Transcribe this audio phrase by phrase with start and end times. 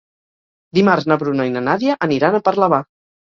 [0.77, 2.81] Dimarts na Bruna i na Nàdia aniran a Parlavà.